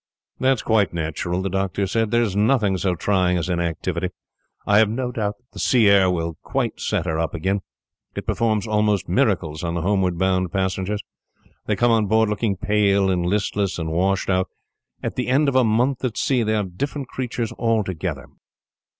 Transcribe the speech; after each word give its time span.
"That 0.39 0.53
is 0.53 0.61
quite 0.63 0.95
natural," 0.95 1.43
the 1.43 1.49
doctor 1.51 1.85
said. 1.85 2.09
"There 2.09 2.23
is 2.23 2.35
nothing 2.35 2.75
so 2.79 2.95
trying 2.95 3.37
as 3.37 3.49
inactivity. 3.49 4.09
I 4.65 4.79
have 4.79 4.89
no 4.89 5.11
doubt 5.11 5.37
that 5.37 5.51
the 5.51 5.59
sea 5.59 5.87
air 5.89 6.09
will 6.09 6.39
quite 6.41 6.79
set 6.79 7.05
her 7.05 7.19
up 7.19 7.35
again. 7.35 7.59
It 8.15 8.25
performs 8.25 8.65
almost 8.65 9.07
miracles 9.07 9.63
on 9.63 9.75
the 9.75 9.83
homeward 9.83 10.17
bound 10.17 10.51
passengers. 10.51 11.03
They 11.67 11.75
come 11.75 11.91
on 11.91 12.07
board 12.07 12.29
looking 12.29 12.57
pale, 12.57 13.11
and 13.11 13.23
listless, 13.27 13.77
and 13.77 13.91
washed 13.91 14.31
out; 14.31 14.49
at 15.03 15.17
the 15.17 15.27
end 15.27 15.47
of 15.47 15.55
a 15.55 15.63
month 15.63 16.03
at 16.03 16.17
sea, 16.17 16.41
they 16.41 16.55
are 16.55 16.63
different 16.63 17.07
creatures 17.07 17.51
altogether." 17.59 18.25